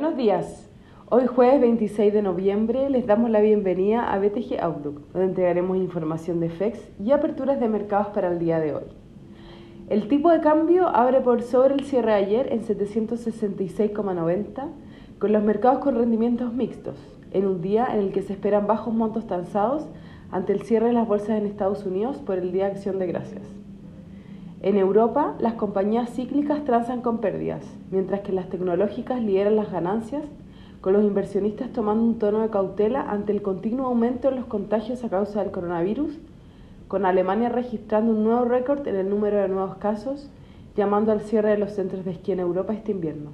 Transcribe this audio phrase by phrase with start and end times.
[0.00, 0.66] Buenos días.
[1.10, 6.40] Hoy jueves 26 de noviembre les damos la bienvenida a BTG Outlook, donde entregaremos información
[6.40, 8.84] de FEX y aperturas de mercados para el día de hoy.
[9.90, 14.68] El tipo de cambio abre por sobre el cierre de ayer en 766,90,
[15.18, 16.96] con los mercados con rendimientos mixtos,
[17.32, 19.86] en un día en el que se esperan bajos montos transados
[20.30, 23.06] ante el cierre de las bolsas en Estados Unidos por el Día de Acción de
[23.06, 23.42] Gracias.
[24.62, 30.22] En Europa, las compañías cíclicas transan con pérdidas, mientras que las tecnológicas lideran las ganancias,
[30.82, 35.02] con los inversionistas tomando un tono de cautela ante el continuo aumento en los contagios
[35.02, 36.18] a causa del coronavirus,
[36.88, 40.28] con Alemania registrando un nuevo récord en el número de nuevos casos,
[40.76, 43.30] llamando al cierre de los centros de esquí en Europa este invierno.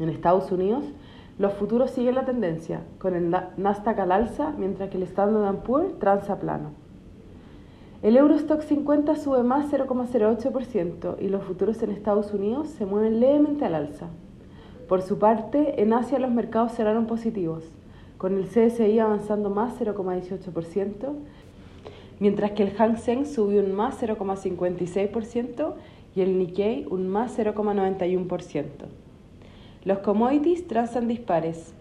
[0.00, 0.82] En Estados Unidos,
[1.38, 5.96] los futuros siguen la tendencia, con el Nasdaq al alza, mientras que el Standard Poor's
[6.00, 6.83] transa plano.
[8.04, 13.64] El Eurostock 50 sube más 0,08% y los futuros en Estados Unidos se mueven levemente
[13.64, 14.08] al alza.
[14.90, 17.64] Por su parte, en Asia los mercados cerraron positivos,
[18.18, 21.14] con el CSI avanzando más 0,18%,
[22.20, 25.72] mientras que el Hang Seng subió un más 0,56%
[26.14, 28.64] y el Nikkei un más 0,91%.
[29.86, 31.72] Los commodities trazan dispares,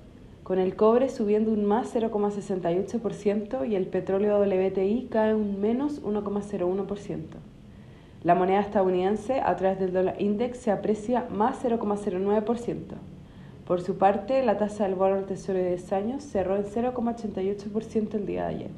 [0.44, 7.20] con el cobre subiendo un más 0,68% y el petróleo WTI cae un menos 1,01%.
[8.24, 12.78] La moneda estadounidense a través del dólar index se aprecia más 0,09%.
[13.66, 18.26] Por su parte, la tasa del bono tesoro de 10 años cerró en 0,88% el
[18.26, 18.72] día de ayer.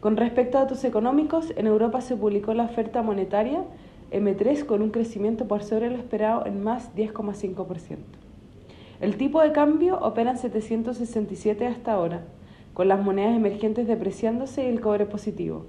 [0.00, 3.64] Con respecto a datos económicos, en Europa se publicó la oferta monetaria
[4.10, 8.25] M3 con un crecimiento por sobre lo esperado en más 10,5%.
[8.98, 12.22] El tipo de cambio opera en 767 hasta ahora,
[12.72, 15.66] con las monedas emergentes depreciándose y el cobre positivo.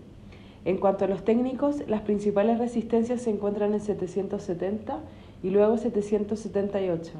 [0.64, 5.00] En cuanto a los técnicos, las principales resistencias se encuentran en 770
[5.44, 7.11] y luego 778.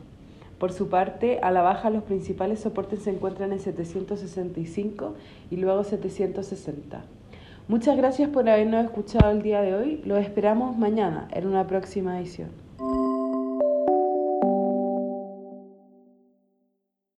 [0.58, 5.14] Por su parte, a la baja los principales soportes se encuentran en 765
[5.52, 7.04] y luego 760.
[7.68, 10.02] Muchas gracias por habernos escuchado el día de hoy.
[10.06, 12.67] Los esperamos mañana en una próxima edición.